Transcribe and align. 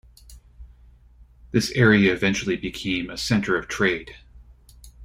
This 1.51 1.69
area 1.73 2.11
eventually 2.11 2.55
became 2.57 3.11
a 3.11 3.17
center 3.19 3.55
of 3.55 3.67
trade. 3.67 4.15